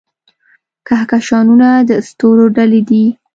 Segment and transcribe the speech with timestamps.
[0.87, 3.05] کهکشانونه د ستورو ډلې دي.